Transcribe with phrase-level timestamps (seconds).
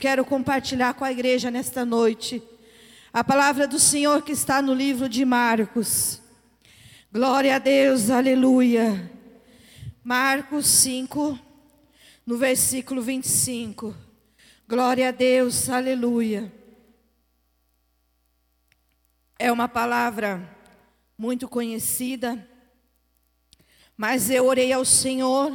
[0.00, 2.42] Quero compartilhar com a igreja nesta noite
[3.12, 6.22] a palavra do Senhor que está no livro de Marcos.
[7.12, 9.12] Glória a Deus, aleluia.
[10.02, 11.38] Marcos 5,
[12.24, 13.94] no versículo 25.
[14.66, 16.50] Glória a Deus, aleluia.
[19.38, 20.56] É uma palavra
[21.18, 22.48] muito conhecida,
[23.98, 25.52] mas eu orei ao Senhor,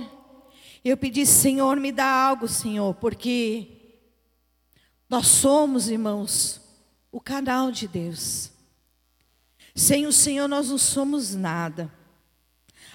[0.84, 3.75] eu pedi, Senhor, me dá algo, Senhor, porque
[5.16, 6.60] nós somos, irmãos,
[7.10, 8.52] o canal de Deus.
[9.74, 11.90] Sem o Senhor nós não somos nada.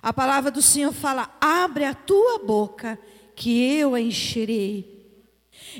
[0.03, 2.99] A palavra do Senhor fala: abre a tua boca,
[3.35, 5.19] que eu a encherei.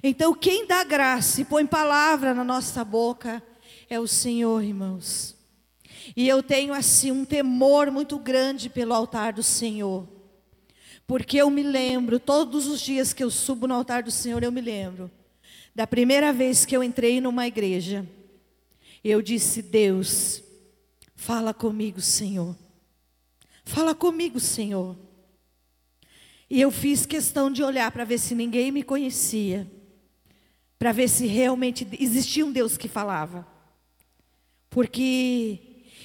[0.03, 3.43] Então, quem dá graça e põe palavra na nossa boca
[3.91, 5.37] é o Senhor, irmãos.
[6.17, 10.09] E eu tenho assim um temor muito grande pelo altar do Senhor.
[11.07, 14.51] Porque eu me lembro, todos os dias que eu subo no altar do Senhor, eu
[14.51, 15.11] me lembro
[15.75, 18.07] da primeira vez que eu entrei numa igreja,
[19.03, 20.43] eu disse: Deus,
[21.15, 22.57] fala comigo, Senhor.
[23.65, 24.97] Fala comigo, Senhor.
[26.49, 29.71] E eu fiz questão de olhar para ver se ninguém me conhecia,
[30.79, 33.47] para ver se realmente existia um Deus que falava.
[34.69, 35.61] Porque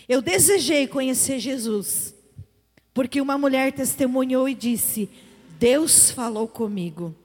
[0.08, 2.14] eu desejei conhecer Jesus,
[2.94, 5.10] porque uma mulher testemunhou e disse:
[5.58, 7.16] Deus falou comigo.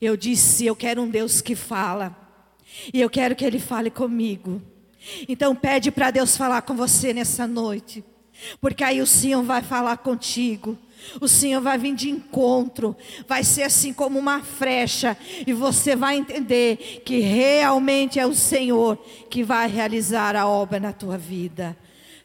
[0.00, 2.16] Eu disse: Eu quero um Deus que fala.
[2.92, 4.60] E eu quero que Ele fale comigo.
[5.28, 8.04] Então pede para Deus falar com você nessa noite.
[8.60, 10.76] Porque aí o Senhor vai falar contigo.
[11.20, 12.96] O Senhor vai vir de encontro,
[13.28, 15.16] vai ser assim como uma frecha,
[15.46, 18.96] e você vai entender que realmente é o Senhor
[19.30, 21.76] que vai realizar a obra na tua vida.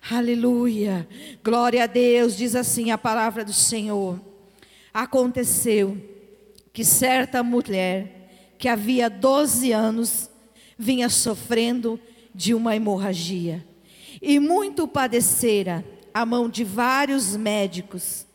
[0.09, 1.07] Aleluia,
[1.43, 4.19] glória a Deus, diz assim a palavra do Senhor.
[4.93, 6.10] Aconteceu
[6.73, 10.29] que certa mulher, que havia 12 anos,
[10.77, 11.99] vinha sofrendo
[12.33, 13.65] de uma hemorragia.
[14.21, 18.25] E muito padecera a mão de vários médicos,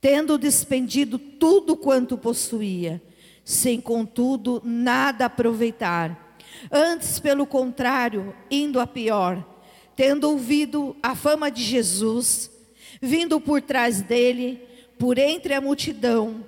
[0.00, 3.02] tendo despendido tudo quanto possuía,
[3.44, 6.36] sem contudo nada aproveitar.
[6.70, 9.44] Antes, pelo contrário, indo a pior,
[9.96, 12.50] tendo ouvido a fama de Jesus,
[13.00, 14.60] vindo por trás dele,
[14.98, 16.44] por entre a multidão,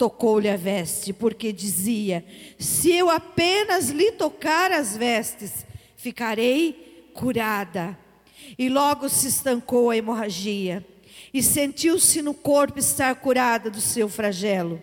[0.00, 2.24] tocou-lhe a veste, porque dizia:
[2.58, 7.98] Se eu apenas lhe tocar as vestes, ficarei curada.
[8.58, 10.82] E logo se estancou a hemorragia,
[11.34, 14.82] e sentiu-se no corpo estar curada do seu flagelo.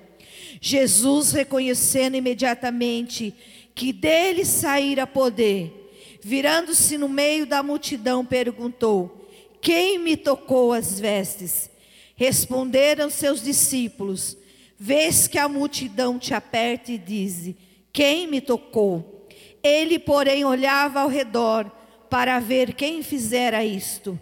[0.61, 3.33] Jesus, reconhecendo imediatamente
[3.73, 9.27] que dele saíra poder, virando-se no meio da multidão, perguntou:
[9.59, 11.71] Quem me tocou as vestes?
[12.15, 14.37] Responderam seus discípulos:
[14.79, 17.55] Vês que a multidão te aperta e diz:
[17.91, 19.27] Quem me tocou?
[19.63, 21.69] Ele, porém, olhava ao redor
[22.09, 24.19] para ver quem fizera isto.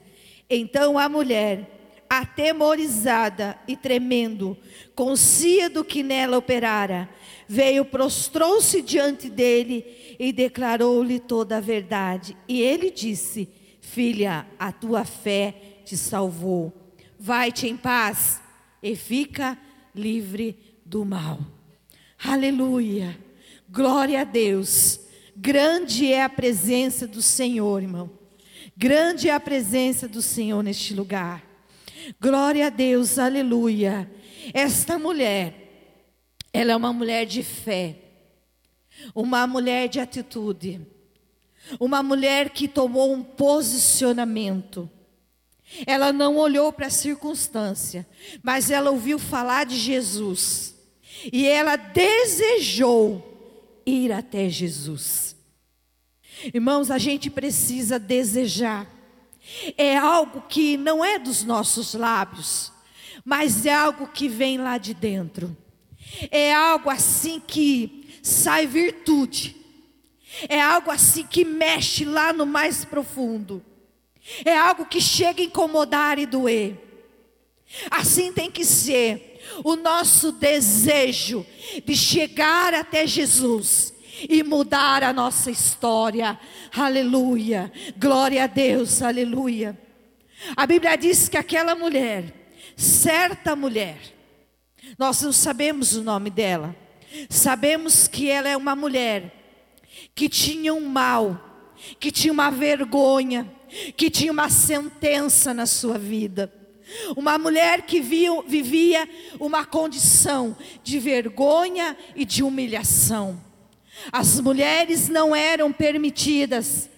[0.49, 4.57] Então a mulher, atemorizada e tremendo,
[4.95, 7.09] concia do que nela operara,
[7.47, 12.37] veio, prostrou-se diante dele e declarou-lhe toda a verdade.
[12.47, 13.49] E ele disse:
[13.81, 16.71] Filha, a tua fé te salvou.
[17.19, 18.41] Vai-te em paz
[18.81, 19.57] e fica
[19.95, 21.39] livre do mal.
[22.23, 23.17] Aleluia.
[23.69, 24.99] Glória a Deus.
[25.35, 28.09] Grande é a presença do Senhor, irmão.
[28.77, 31.43] Grande é a presença do Senhor neste lugar.
[32.19, 34.09] Glória a Deus, aleluia.
[34.53, 35.99] Esta mulher,
[36.53, 37.97] ela é uma mulher de fé,
[39.13, 40.81] uma mulher de atitude,
[41.79, 44.89] uma mulher que tomou um posicionamento.
[45.85, 48.07] Ela não olhou para a circunstância,
[48.43, 50.75] mas ela ouviu falar de Jesus.
[51.31, 55.35] E ela desejou ir até Jesus.
[56.53, 58.87] Irmãos, a gente precisa desejar.
[59.77, 62.71] É algo que não é dos nossos lábios,
[63.23, 65.55] mas é algo que vem lá de dentro.
[66.31, 69.55] É algo assim que sai virtude.
[70.49, 73.63] É algo assim que mexe lá no mais profundo.
[74.43, 76.77] É algo que chega a incomodar e doer.
[77.89, 81.45] Assim tem que ser o nosso desejo
[81.85, 83.93] de chegar até Jesus
[84.29, 86.39] e mudar a nossa história.
[86.75, 87.71] Aleluia.
[87.97, 89.01] Glória a Deus.
[89.01, 89.77] Aleluia.
[90.55, 92.33] A Bíblia diz que aquela mulher,
[92.75, 93.97] certa mulher,
[94.97, 96.75] nós não sabemos o nome dela.
[97.29, 99.31] Sabemos que ela é uma mulher
[100.13, 103.51] que tinha um mal, que tinha uma vergonha,
[103.95, 106.51] que tinha uma sentença na sua vida.
[107.15, 113.41] Uma mulher que vivia uma condição de vergonha e de humilhação.
[114.11, 116.89] As mulheres não eram permitidas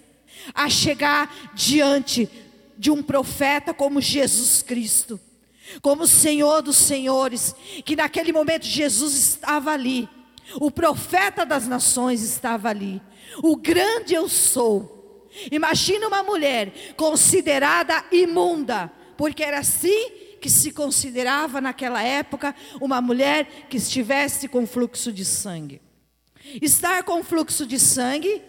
[0.54, 2.30] a chegar diante
[2.78, 5.20] de um profeta como Jesus Cristo,
[5.82, 10.08] como Senhor dos Senhores, que naquele momento Jesus estava ali,
[10.56, 13.02] o profeta das nações estava ali,
[13.42, 14.97] o grande eu sou.
[15.52, 23.68] Imagina uma mulher considerada imunda, porque era assim que se considerava naquela época uma mulher
[23.70, 25.82] que estivesse com fluxo de sangue.
[26.62, 28.42] Estar com fluxo de sangue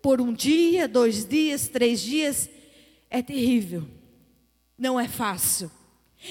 [0.00, 2.48] por um dia, dois dias, três dias
[3.10, 3.86] é terrível,
[4.78, 5.70] não é fácil.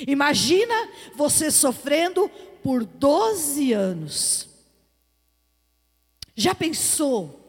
[0.07, 2.29] Imagina você sofrendo
[2.63, 4.49] por 12 anos.
[6.35, 7.43] Já pensou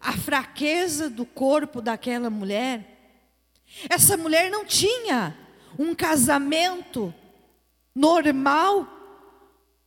[0.00, 2.98] a fraqueza do corpo daquela mulher?
[3.88, 5.36] Essa mulher não tinha
[5.78, 7.14] um casamento
[7.94, 8.86] normal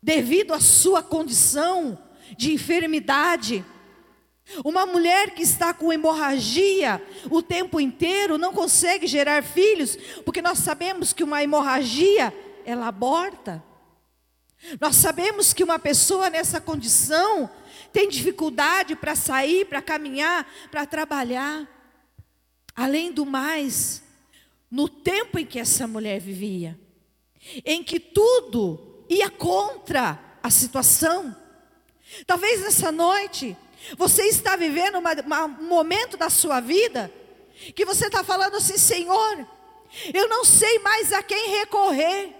[0.01, 1.98] devido à sua condição
[2.38, 3.65] de enfermidade.
[4.63, 10.60] Uma mulher que está com hemorragia o tempo inteiro não consegue gerar filhos, porque nós
[10.60, 12.33] sabemos que uma hemorragia
[12.65, 13.63] ela aborta.
[14.80, 17.50] Nós sabemos que uma pessoa nessa condição
[17.93, 21.69] tem dificuldade para sair, para caminhar, para trabalhar.
[22.75, 24.03] Além do mais,
[24.69, 26.79] no tempo em que essa mulher vivia,
[27.63, 31.35] em que tudo ia contra a situação,
[32.25, 33.57] Talvez nessa noite
[33.97, 37.11] você está vivendo uma, uma, um momento da sua vida
[37.75, 39.47] que você está falando assim, Senhor,
[40.13, 42.33] eu não sei mais a quem recorrer.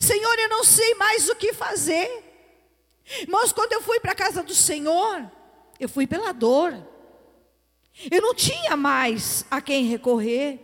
[0.00, 2.23] Senhor, eu não sei mais o que fazer.
[3.20, 5.30] Irmãos, quando eu fui para a casa do Senhor,
[5.78, 6.74] eu fui pela dor.
[8.10, 10.60] Eu não tinha mais a quem recorrer.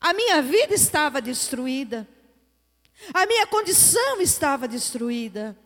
[0.00, 2.08] A minha vida estava destruída.
[3.14, 5.56] A minha condição estava destruída.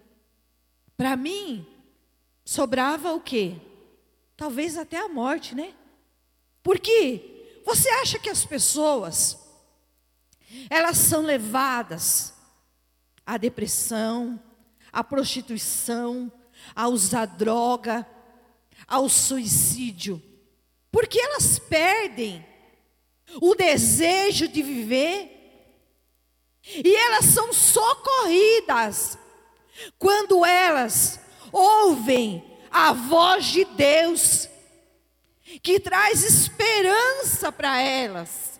[0.97, 1.67] Para mim,
[2.45, 3.57] sobrava o quê?
[4.37, 5.75] Talvez até a morte, né?
[6.63, 9.39] Porque você acha que as pessoas
[10.71, 12.33] elas são levadas
[13.25, 14.41] à depressão,
[14.97, 16.33] à prostituição,
[16.75, 18.09] a usar droga,
[18.89, 20.23] ao suicídio,
[20.91, 22.43] porque elas perdem
[23.39, 25.69] o desejo de viver
[26.65, 29.19] e elas são socorridas
[29.99, 31.21] quando elas
[31.53, 34.49] ouvem a voz de Deus,
[35.63, 38.59] que traz esperança para elas.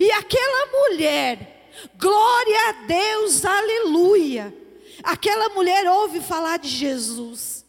[0.00, 4.65] E aquela mulher, glória a Deus, aleluia.
[5.02, 7.64] Aquela mulher ouve falar de Jesus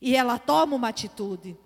[0.00, 1.56] e ela toma uma atitude.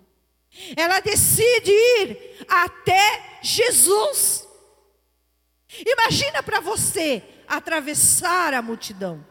[0.75, 4.47] Ela decide ir até Jesus.
[5.85, 9.25] Imagina para você atravessar a multidão.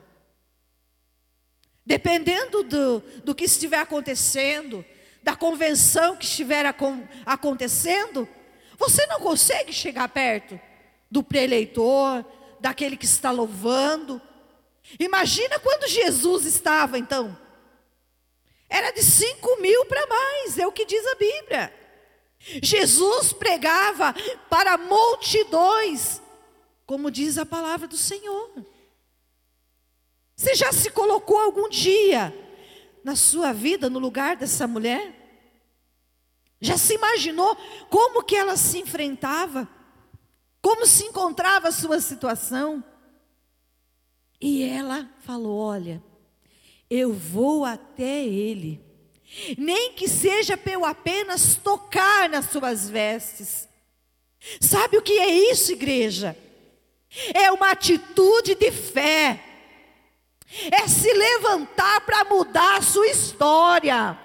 [1.85, 4.85] Dependendo do, do que estiver acontecendo,
[5.23, 6.65] da convenção que estiver
[7.25, 8.29] acontecendo,
[8.77, 10.59] você não consegue chegar perto
[11.11, 12.25] do preleitor,
[12.61, 14.21] daquele que está louvando.
[14.99, 17.37] Imagina quando Jesus estava, então.
[18.69, 21.75] Era de cinco mil para mais, é o que diz a Bíblia.
[22.39, 24.15] Jesus pregava
[24.51, 26.21] para multidões,
[26.85, 28.51] como diz a palavra do Senhor.
[30.35, 32.35] Você já se colocou algum dia
[33.05, 35.15] na sua vida no lugar dessa mulher?
[36.61, 37.57] Já se imaginou
[37.89, 39.69] como que ela se enfrentava?
[40.61, 42.83] Como se encontrava a sua situação?
[44.43, 46.03] E ela falou: Olha,
[46.91, 48.81] eu vou até ele,
[49.57, 53.69] nem que seja para eu apenas tocar nas suas vestes.
[54.61, 56.37] Sabe o que é isso, igreja?
[57.33, 59.53] É uma atitude de fé
[60.71, 64.19] é se levantar para mudar a sua história,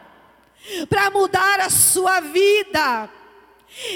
[0.89, 3.09] para mudar a sua vida.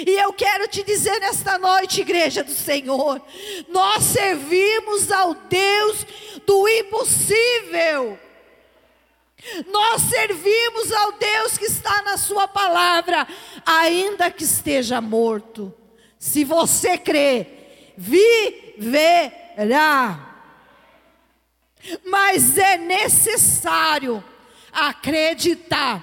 [0.06, 3.20] E eu quero te dizer nesta noite, igreja do Senhor,
[3.68, 6.06] nós servimos ao Deus
[6.46, 8.18] do impossível.
[9.72, 13.26] Nós servimos ao Deus que está na Sua palavra,
[13.66, 15.74] ainda que esteja morto.
[16.16, 17.48] Se você crê,
[17.96, 19.08] viverá.
[22.04, 24.22] Mas é necessário
[24.72, 26.00] acreditar.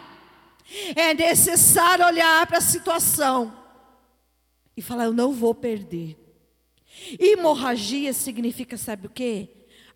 [0.96, 3.59] É necessário olhar para a situação
[4.80, 6.18] e falar: eu não vou perder.
[7.20, 9.50] Hemorragia significa, sabe o que?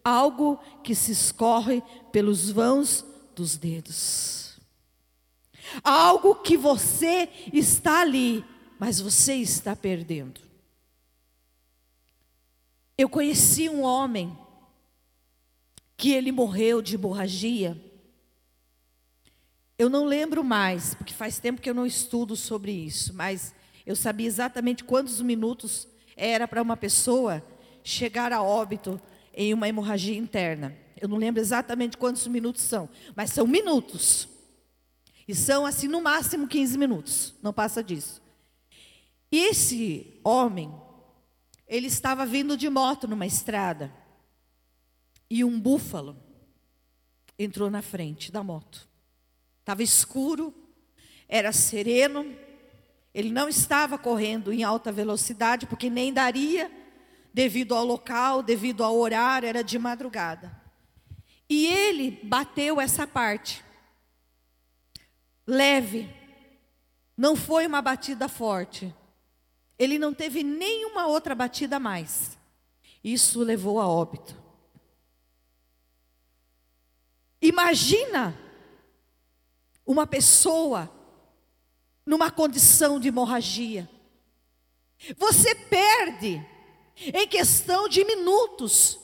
[0.03, 4.59] Algo que se escorre pelos vãos dos dedos.
[5.81, 8.43] Algo que você está ali,
[8.77, 10.41] mas você está perdendo.
[12.97, 14.37] Eu conheci um homem
[15.95, 17.81] que ele morreu de hemorragia.
[19.79, 23.95] Eu não lembro mais, porque faz tempo que eu não estudo sobre isso, mas eu
[23.95, 27.43] sabia exatamente quantos minutos era para uma pessoa
[27.83, 28.99] chegar a óbito
[29.33, 30.75] em uma hemorragia interna.
[30.99, 34.27] Eu não lembro exatamente quantos minutos são, mas são minutos.
[35.27, 38.21] E são assim no máximo 15 minutos, não passa disso.
[39.31, 40.71] E esse homem,
[41.67, 43.91] ele estava vindo de moto numa estrada.
[45.29, 46.15] E um búfalo
[47.39, 48.87] entrou na frente da moto.
[49.59, 50.53] Estava escuro,
[51.27, 52.35] era sereno,
[53.13, 56.71] ele não estava correndo em alta velocidade, porque nem daria,
[57.33, 60.59] devido ao local, devido ao horário, era de madrugada.
[61.47, 63.63] E ele bateu essa parte,
[65.45, 66.09] leve,
[67.15, 68.93] não foi uma batida forte.
[69.77, 72.37] Ele não teve nenhuma outra batida mais.
[73.03, 74.41] Isso levou a óbito.
[77.41, 78.35] Imagina
[79.85, 80.89] uma pessoa
[82.05, 83.89] numa condição de hemorragia.
[85.17, 86.45] Você perde
[87.13, 88.99] em questão de minutos.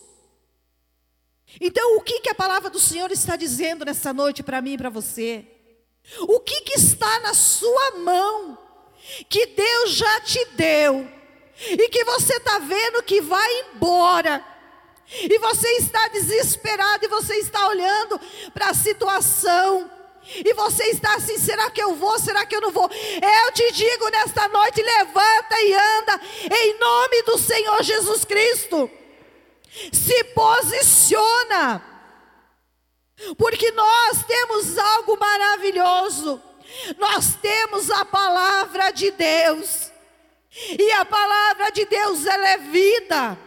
[1.60, 4.78] Então, o que, que a palavra do Senhor está dizendo nessa noite para mim e
[4.78, 5.46] para você?
[6.22, 8.58] O que, que está na sua mão,
[9.28, 11.10] que Deus já te deu,
[11.62, 14.46] e que você está vendo que vai embora,
[15.12, 18.20] e você está desesperado, e você está olhando
[18.54, 19.90] para a situação,
[20.36, 22.20] e você está assim: será que eu vou?
[22.20, 22.90] Será que eu não vou?
[22.90, 26.22] Eu te digo nesta noite: levanta e anda,
[26.56, 28.90] em nome do Senhor Jesus Cristo.
[29.92, 31.84] Se posiciona,
[33.38, 36.42] porque nós temos algo maravilhoso.
[37.00, 39.92] Nós temos a palavra de Deus,
[40.52, 43.38] e a palavra de Deus ela é vida.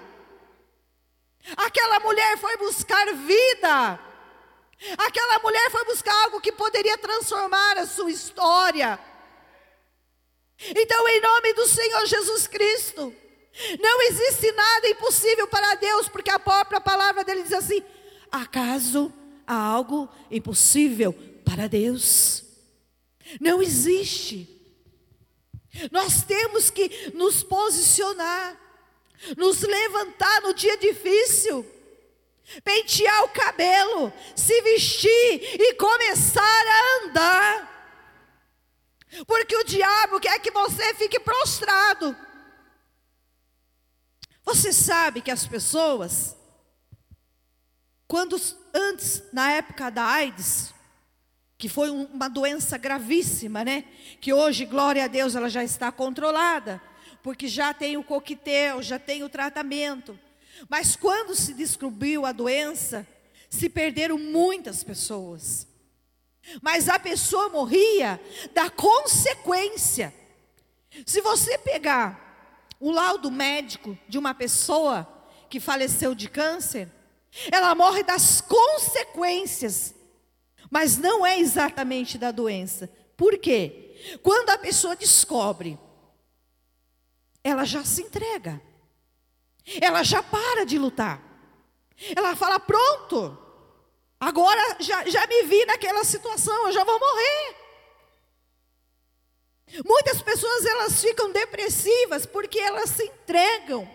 [1.57, 4.12] Aquela mulher foi buscar vida.
[4.99, 8.99] Aquela mulher foi buscar algo que poderia transformar a sua história.
[10.59, 13.15] Então, em nome do Senhor Jesus Cristo,
[13.81, 17.83] não existe nada impossível para Deus, porque a própria palavra dele diz assim:
[18.31, 19.13] acaso
[19.47, 21.13] há algo impossível
[21.45, 22.45] para Deus?
[23.41, 24.49] Não existe.
[25.91, 28.59] Nós temos que nos posicionar,
[29.37, 31.67] nos levantar no dia difícil
[32.65, 37.73] pentear o cabelo, se vestir e começar a andar.
[39.27, 42.17] Porque o diabo quer que você fique prostrado.
[44.45, 46.37] Você sabe que as pessoas,
[48.09, 48.41] quando
[48.75, 50.75] antes, na época da AIDS,
[51.57, 53.85] que foi uma doença gravíssima, né?
[54.21, 56.83] Que hoje, glória a Deus, ela já está controlada,
[57.23, 60.19] porque já tem o coquetel, já tem o tratamento.
[60.69, 63.07] Mas quando se descobriu a doença,
[63.49, 65.67] se perderam muitas pessoas.
[66.61, 68.21] Mas a pessoa morria
[68.53, 70.13] da consequência.
[71.07, 75.09] Se você pegar o laudo médico de uma pessoa
[75.49, 76.89] que faleceu de câncer,
[77.51, 79.95] ela morre das consequências,
[80.71, 82.91] mas não é exatamente da doença.
[83.17, 84.19] Por quê?
[84.23, 85.79] Quando a pessoa descobre,
[87.45, 88.61] ela já se entrega.
[89.81, 91.21] Ela já para de lutar.
[92.15, 93.39] Ela fala: pronto,
[94.19, 97.57] agora já, já me vi naquela situação, eu já vou morrer.
[99.85, 103.89] Muitas pessoas elas ficam depressivas porque elas se entregam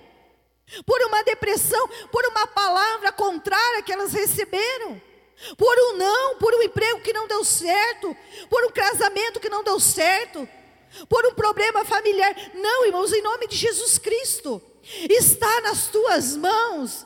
[0.86, 5.02] por uma depressão, por uma palavra contrária que elas receberam,
[5.56, 8.16] por um não, por um emprego que não deu certo,
[8.50, 10.48] por um casamento que não deu certo,
[11.08, 12.36] por um problema familiar.
[12.56, 14.62] Não, irmãos, em nome de Jesus Cristo
[15.10, 17.06] está nas tuas mãos.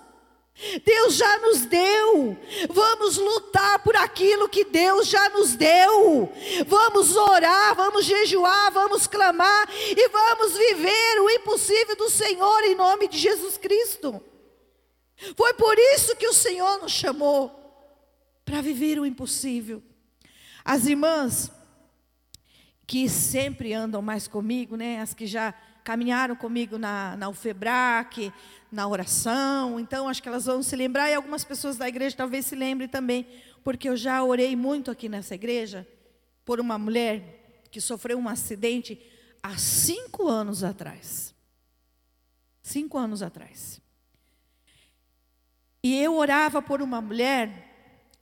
[0.85, 2.37] Deus já nos deu.
[2.69, 6.31] Vamos lutar por aquilo que Deus já nos deu.
[6.67, 13.07] Vamos orar, vamos jejuar, vamos clamar e vamos viver o impossível do Senhor em nome
[13.07, 14.21] de Jesus Cristo.
[15.35, 17.59] Foi por isso que o Senhor nos chamou
[18.45, 19.81] para viver o impossível.
[20.63, 21.51] As irmãs
[22.85, 24.99] que sempre andam mais comigo, né?
[24.99, 28.31] As que já caminharam comigo na, na UFEBRAC,
[28.71, 32.45] na oração, então acho que elas vão se lembrar, e algumas pessoas da igreja talvez
[32.45, 33.27] se lembrem também,
[33.63, 35.87] porque eu já orei muito aqui nessa igreja
[36.45, 39.01] por uma mulher que sofreu um acidente
[39.41, 41.33] há cinco anos atrás.
[42.61, 43.81] Cinco anos atrás.
[45.83, 47.69] E eu orava por uma mulher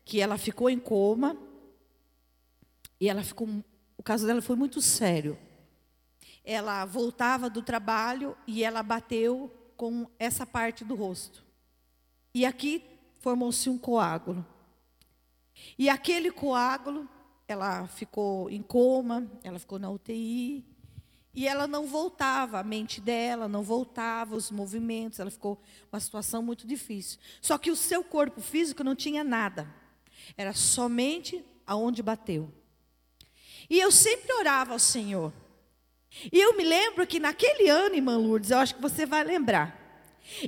[0.06, 1.38] que ela ficou em coma,
[3.00, 3.48] e ela ficou,
[3.98, 5.38] o caso dela foi muito sério
[6.50, 11.44] ela voltava do trabalho e ela bateu com essa parte do rosto.
[12.34, 12.84] E aqui
[13.20, 14.44] formou-se um coágulo.
[15.78, 17.08] E aquele coágulo
[17.48, 20.66] ela ficou em coma, ela ficou na UTI.
[21.36, 25.62] E ela não voltava, a mente dela não voltava, os movimentos, ela ficou
[25.94, 27.20] uma situação muito difícil.
[27.40, 29.72] Só que o seu corpo físico não tinha nada.
[30.36, 32.52] Era somente aonde bateu.
[33.70, 35.32] E eu sempre orava ao Senhor.
[36.32, 39.78] E eu me lembro que naquele ano, irmã Lourdes, eu acho que você vai lembrar.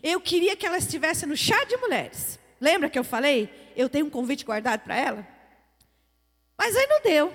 [0.01, 2.39] Eu queria que ela estivesse no chá de mulheres.
[2.59, 3.49] Lembra que eu falei?
[3.75, 5.27] Eu tenho um convite guardado para ela?
[6.57, 7.33] Mas aí não deu.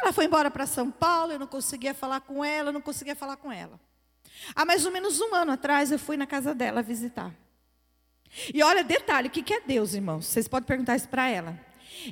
[0.00, 3.16] Ela foi embora para São Paulo, eu não conseguia falar com ela, eu não conseguia
[3.16, 3.80] falar com ela.
[4.54, 7.34] Há mais ou menos um ano atrás, eu fui na casa dela visitar.
[8.52, 10.26] E olha, detalhe, o que é Deus, irmãos?
[10.26, 11.58] Vocês podem perguntar isso para ela.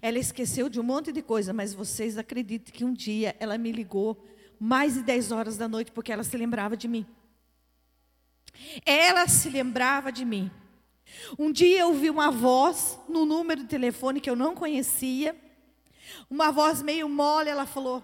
[0.03, 3.71] Ela esqueceu de um monte de coisa, mas vocês acreditam que um dia ela me
[3.71, 4.27] ligou
[4.59, 7.07] mais de 10 horas da noite porque ela se lembrava de mim.
[8.85, 10.51] Ela se lembrava de mim.
[11.39, 15.37] Um dia eu ouvi uma voz no número de telefone que eu não conhecia.
[16.29, 18.03] Uma voz meio mole, ela falou: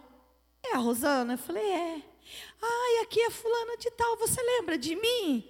[0.64, 1.34] É a Rosana?
[1.34, 2.02] Eu falei: É.
[2.62, 5.44] Ai, aqui é fulana de tal, você lembra de mim?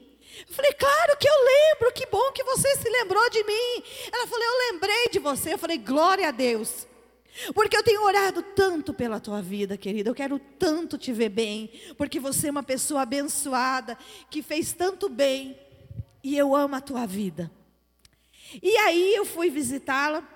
[0.49, 3.85] Eu falei, claro que eu lembro, que bom que você se lembrou de mim.
[4.11, 5.53] Ela falou, eu lembrei de você.
[5.53, 6.87] Eu falei, glória a Deus.
[7.55, 10.11] Porque eu tenho orado tanto pela tua vida, querida.
[10.11, 11.71] Eu quero tanto te ver bem.
[11.97, 13.97] Porque você é uma pessoa abençoada,
[14.31, 15.59] que fez tanto bem.
[16.23, 17.51] E eu amo a tua vida.
[18.63, 20.27] E aí eu fui visitá-la.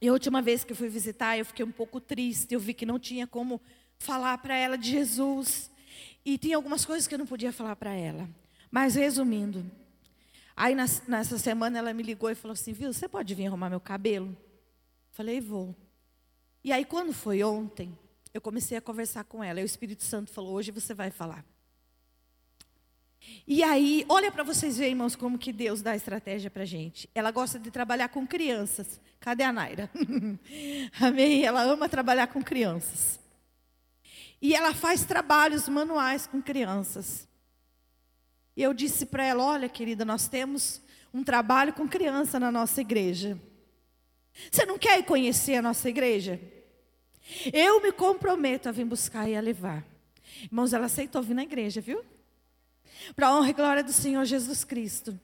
[0.00, 2.54] E a última vez que eu fui visitar, eu fiquei um pouco triste.
[2.54, 3.60] Eu vi que não tinha como
[3.98, 5.70] falar para ela de Jesus.
[6.24, 8.28] E tinha algumas coisas que eu não podia falar para ela.
[8.70, 9.70] Mas resumindo,
[10.56, 13.80] aí nessa semana ela me ligou e falou assim: Viu, você pode vir arrumar meu
[13.80, 14.34] cabelo?
[15.14, 15.76] Falei, vou.
[16.64, 17.96] E aí quando foi ontem,
[18.32, 19.60] eu comecei a conversar com ela.
[19.60, 21.44] E o Espírito Santo falou: Hoje você vai falar.
[23.46, 27.08] E aí, olha para vocês verem, irmãos, como que Deus dá estratégia para gente.
[27.14, 29.00] Ela gosta de trabalhar com crianças.
[29.20, 29.90] Cadê a Naira?
[31.00, 31.44] Amém?
[31.44, 33.20] Ela ama trabalhar com crianças.
[34.40, 37.28] E ela faz trabalhos manuais com crianças.
[38.56, 40.80] E eu disse para ela: Olha, querida, nós temos
[41.12, 43.38] um trabalho com criança na nossa igreja.
[44.50, 46.40] Você não quer conhecer a nossa igreja?
[47.52, 49.84] Eu me comprometo a vir buscar e a levar.
[50.42, 52.04] Irmãos, ela aceitou vir na igreja, viu?
[53.14, 55.18] Para a honra e glória do Senhor Jesus Cristo.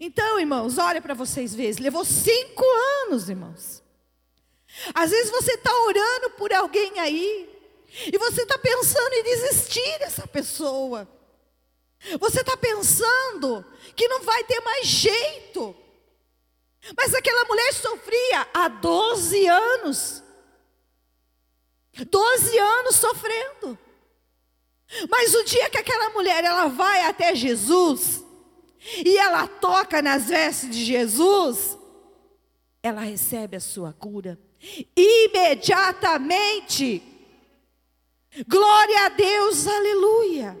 [0.00, 1.82] Então, irmãos, olha para vocês verem.
[1.82, 2.64] Levou cinco
[3.04, 3.82] anos, irmãos.
[4.94, 7.50] Às vezes você está orando por alguém aí.
[8.12, 11.08] E você está pensando em desistir dessa pessoa.
[12.20, 15.74] Você está pensando que não vai ter mais jeito.
[16.96, 20.22] Mas aquela mulher sofria há 12 anos.
[22.04, 23.78] 12 anos sofrendo.
[25.08, 28.22] Mas o dia que aquela mulher ela vai até Jesus
[29.04, 31.76] e ela toca nas vestes de Jesus,
[32.82, 34.38] ela recebe a sua cura
[34.96, 37.02] imediatamente.
[38.46, 40.56] Glória a Deus, aleluia.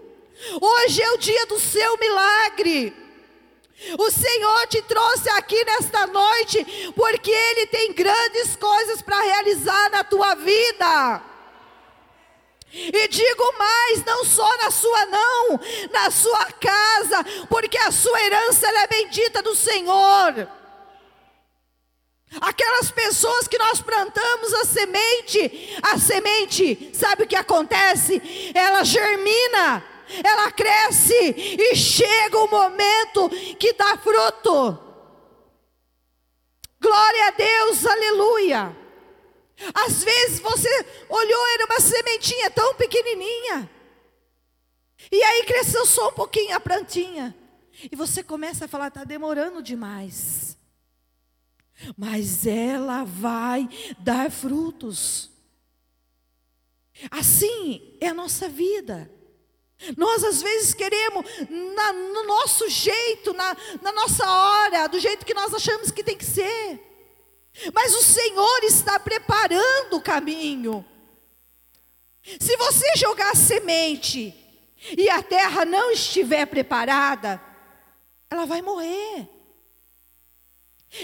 [0.60, 3.05] Hoje é o dia do seu milagre.
[3.98, 10.02] O Senhor te trouxe aqui nesta noite porque Ele tem grandes coisas para realizar na
[10.02, 11.22] tua vida.
[12.72, 15.60] E digo mais, não só na sua não,
[15.92, 20.48] na sua casa, porque a sua herança é bendita do Senhor.
[22.40, 28.20] Aquelas pessoas que nós plantamos a semente, a semente, sabe o que acontece?
[28.54, 29.82] Ela germina
[30.24, 34.78] ela cresce e chega o momento que dá fruto.
[36.80, 38.76] Glória a Deus, aleluia.
[39.74, 40.68] Às vezes você
[41.08, 43.70] olhou, era uma sementinha tão pequenininha.
[45.10, 47.34] E aí cresceu só um pouquinho a plantinha.
[47.90, 50.56] E você começa a falar, está demorando demais.
[51.96, 55.30] Mas ela vai dar frutos.
[57.10, 59.10] Assim é a nossa vida.
[59.96, 65.34] Nós às vezes queremos, na, no nosso jeito, na, na nossa hora, do jeito que
[65.34, 66.80] nós achamos que tem que ser.
[67.74, 70.84] Mas o Senhor está preparando o caminho.
[72.40, 74.34] Se você jogar semente
[74.96, 77.40] e a terra não estiver preparada,
[78.30, 79.28] ela vai morrer.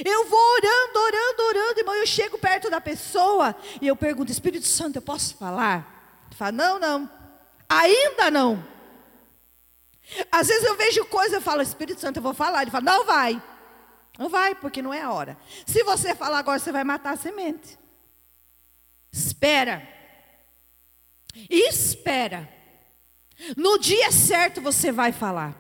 [0.05, 1.95] Eu vou orando, orando, orando, irmão.
[1.95, 6.25] Eu chego perto da pessoa e eu pergunto: Espírito Santo, eu posso falar?
[6.29, 7.22] Ele fala: Não, não.
[7.81, 8.67] Ainda não.
[10.31, 12.63] Às vezes eu vejo coisa e falo, Espírito Santo, eu vou falar.
[12.63, 13.43] Ele fala, não vai.
[14.19, 15.39] Não vai, porque não é a hora.
[15.67, 17.79] Se você falar agora, você vai matar a semente.
[19.11, 19.89] Espera.
[21.49, 22.49] Espera.
[23.57, 25.57] No dia certo você vai falar.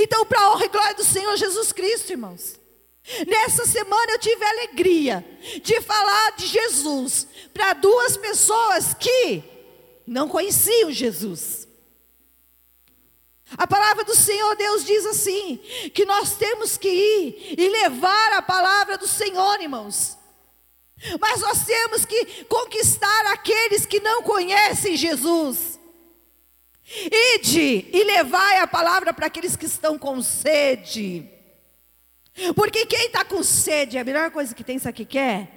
[0.00, 2.58] Então, para a honra e glória do Senhor Jesus Cristo, irmãos.
[3.26, 5.24] Nessa semana eu tive a alegria
[5.62, 9.55] de falar de Jesus para duas pessoas que
[10.06, 11.66] não conheciam Jesus.
[13.56, 15.58] A palavra do Senhor Deus diz assim:
[15.94, 20.16] que nós temos que ir e levar a palavra do Senhor, irmãos.
[21.20, 25.78] Mas nós temos que conquistar aqueles que não conhecem Jesus.
[26.88, 31.28] Ide e levai a palavra para aqueles que estão com sede.
[32.54, 35.55] Porque quem está com sede, a melhor coisa que tem, sabe o que quer?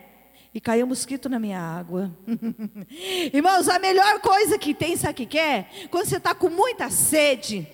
[0.54, 2.12] E caiu um mosquito na minha água.
[3.32, 5.70] Irmãos, a melhor coisa que tem, sabe o que quer?
[5.92, 7.68] Quando você está com muita sede,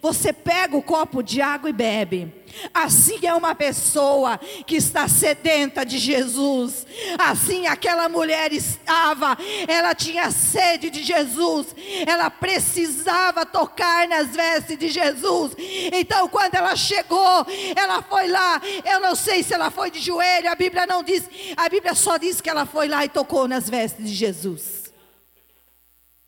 [0.00, 2.32] você pega o copo de água e bebe.
[2.72, 6.86] Assim é uma pessoa que está sedenta de Jesus.
[7.18, 11.74] Assim aquela mulher estava, ela tinha sede de Jesus,
[12.06, 15.52] ela precisava tocar nas vestes de Jesus.
[15.92, 18.60] Então, quando ela chegou, ela foi lá.
[18.84, 22.16] Eu não sei se ela foi de joelho, a Bíblia não diz, a Bíblia só
[22.16, 24.82] diz que ela foi lá e tocou nas vestes de Jesus.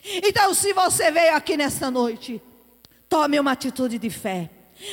[0.03, 2.41] Então, se você veio aqui nesta noite,
[3.15, 4.49] Tome uma atitude de fé.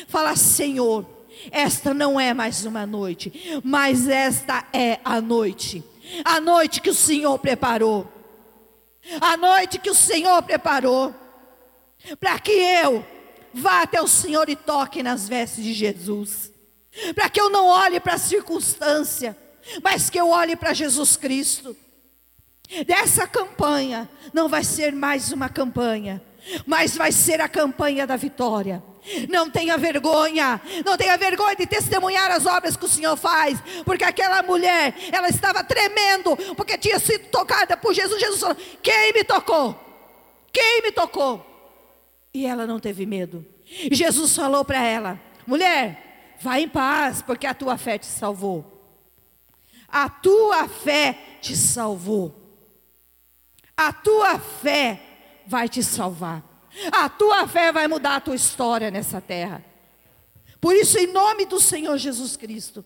[0.06, 1.04] Fala, Senhor,
[1.50, 5.82] esta não é mais uma noite, mas esta é a noite.
[6.24, 8.06] A noite que o Senhor preparou.
[9.20, 11.12] A noite que o Senhor preparou.
[12.20, 13.04] Para que eu
[13.52, 16.52] vá até o Senhor e toque nas vestes de Jesus.
[17.16, 19.36] Para que eu não olhe para a circunstância,
[19.82, 21.76] mas que eu olhe para Jesus Cristo.
[22.86, 26.22] Dessa campanha não vai ser mais uma campanha,
[26.66, 28.82] mas vai ser a campanha da vitória.
[29.28, 34.04] Não tenha vergonha, não tenha vergonha de testemunhar as obras que o Senhor faz, porque
[34.04, 38.20] aquela mulher, ela estava tremendo, porque tinha sido tocada por Jesus.
[38.20, 39.76] Jesus falou: Quem me tocou?
[40.52, 41.44] Quem me tocou?
[42.32, 43.44] E ela não teve medo.
[43.90, 48.68] Jesus falou para ela: Mulher, vá em paz, porque a tua fé te salvou.
[49.88, 52.34] A tua fé te salvou.
[53.76, 55.00] A tua fé
[55.46, 56.42] vai te salvar.
[56.90, 59.64] A tua fé vai mudar a tua história nessa terra.
[60.60, 62.84] Por isso, em nome do Senhor Jesus Cristo,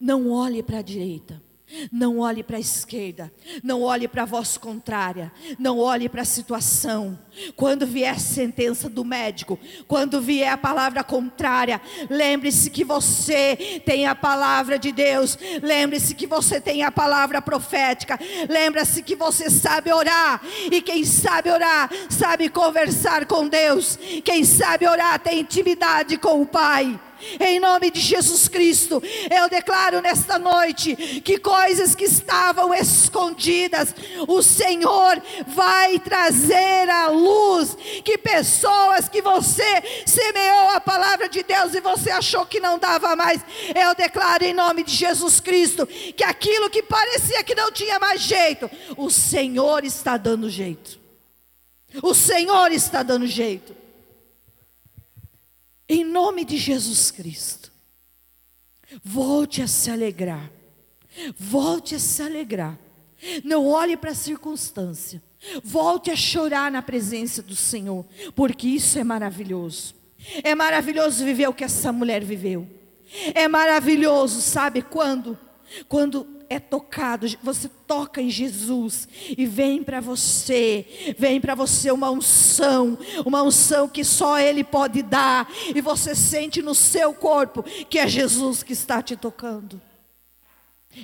[0.00, 1.42] não olhe para a direita,
[1.90, 6.24] não olhe para a esquerda, não olhe para a voz contrária, não olhe para a
[6.24, 7.18] situação.
[7.54, 14.06] Quando vier a sentença do médico, quando vier a palavra contrária, lembre-se que você tem
[14.06, 19.92] a palavra de Deus, lembre-se que você tem a palavra profética, lembre-se que você sabe
[19.92, 26.40] orar, e quem sabe orar, sabe conversar com Deus, quem sabe orar tem intimidade com
[26.40, 26.98] o Pai.
[27.40, 33.94] Em nome de Jesus Cristo, eu declaro nesta noite que coisas que estavam escondidas,
[34.26, 37.76] o Senhor vai trazer à luz.
[38.04, 43.14] Que pessoas que você semeou a palavra de Deus e você achou que não dava
[43.14, 43.40] mais,
[43.74, 48.20] eu declaro em nome de Jesus Cristo que aquilo que parecia que não tinha mais
[48.20, 50.98] jeito, o Senhor está dando jeito.
[52.02, 53.75] O Senhor está dando jeito.
[55.88, 57.72] Em nome de Jesus Cristo.
[59.02, 60.50] Volte a se alegrar.
[61.38, 62.78] Volte a se alegrar.
[63.44, 65.22] Não olhe para a circunstância.
[65.62, 69.94] Volte a chorar na presença do Senhor, porque isso é maravilhoso.
[70.42, 72.68] É maravilhoso viver o que essa mulher viveu.
[73.34, 75.38] É maravilhoso, sabe quando?
[75.88, 82.10] Quando é tocado, você toca em Jesus e vem para você, vem para você uma
[82.10, 87.98] unção, uma unção que só Ele pode dar, e você sente no seu corpo que
[87.98, 89.80] é Jesus que está te tocando.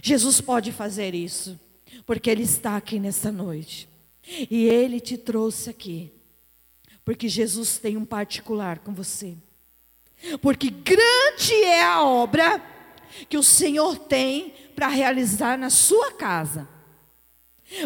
[0.03, 1.59] Jesus pode fazer isso,
[2.07, 3.89] porque Ele está aqui nessa noite,
[4.51, 6.11] e Ele te trouxe aqui,
[7.05, 9.35] porque Jesus tem um particular com você,
[10.41, 12.63] porque grande é a obra
[13.29, 16.69] que o Senhor tem para realizar na sua casa.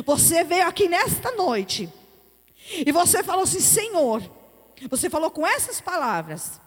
[0.05, 1.89] Você veio aqui nesta noite
[2.85, 4.23] e você falou assim: Senhor,
[4.89, 6.61] você falou com essas palavras: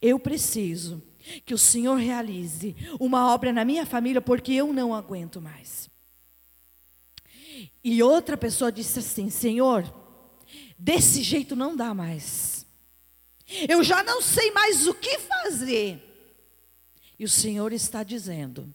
[0.00, 1.02] Eu preciso
[1.44, 5.90] que o Senhor realize uma obra na minha família porque eu não aguento mais.
[7.82, 9.84] E outra pessoa disse assim: Senhor,
[10.78, 12.66] desse jeito não dá mais.
[13.68, 16.02] Eu já não sei mais o que fazer.
[17.18, 18.72] E o Senhor está dizendo: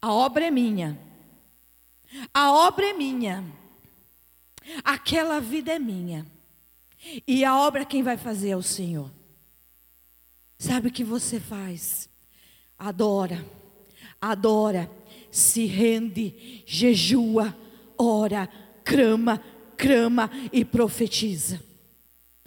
[0.00, 0.98] a obra é minha.
[2.32, 3.44] A obra é minha.
[4.84, 6.26] Aquela vida é minha.
[7.26, 9.10] E a obra quem vai fazer é o Senhor.
[10.58, 12.08] Sabe o que você faz?
[12.76, 13.44] Adora,
[14.20, 14.90] adora,
[15.30, 17.56] se rende, jejua,
[17.96, 18.48] ora,
[18.84, 19.42] crama,
[19.76, 21.62] crama e profetiza.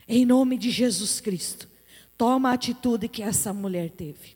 [0.07, 1.69] Em nome de Jesus Cristo,
[2.17, 4.35] toma a atitude que essa mulher teve.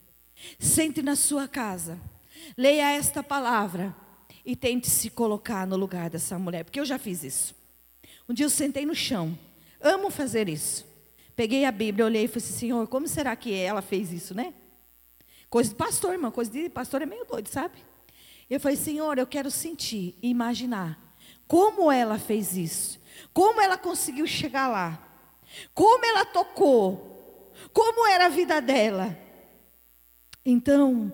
[0.57, 1.99] Sente na sua casa,
[2.57, 3.95] leia esta palavra
[4.45, 7.55] e tente se colocar no lugar dessa mulher, porque eu já fiz isso.
[8.27, 9.37] Um dia eu sentei no chão,
[9.81, 10.85] amo fazer isso.
[11.35, 14.53] Peguei a Bíblia, olhei e falei assim, Senhor, como será que ela fez isso, né?
[15.49, 17.77] Coisa de pastor, irmão, coisa de pastor é meio doido, sabe?
[18.49, 20.99] Eu falei, Senhor, eu quero sentir e imaginar
[21.47, 22.99] como ela fez isso,
[23.33, 25.01] como ela conseguiu chegar lá,
[25.73, 29.17] como ela tocou, como era a vida dela.
[30.45, 31.11] Então,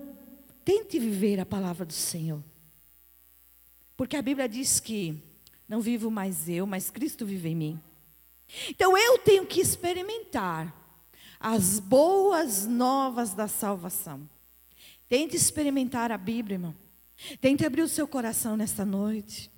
[0.64, 2.44] tente viver a palavra do Senhor.
[3.96, 5.22] Porque a Bíblia diz que
[5.68, 7.82] não vivo mais eu, mas Cristo vive em mim.
[8.70, 10.76] Então eu tenho que experimentar
[11.40, 14.30] as boas novas da salvação.
[15.08, 16.76] Tente experimentar a Bíblia, irmão.
[17.40, 19.52] Tente abrir o seu coração nesta noite.